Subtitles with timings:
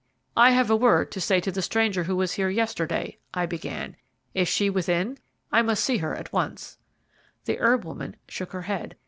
[0.35, 3.95] "I have a word to say to the stranger who was here yesterday," I began.
[4.33, 5.19] "Is she within?
[5.51, 6.79] I must see her at once."
[7.45, 8.95] The herb woman shook her head.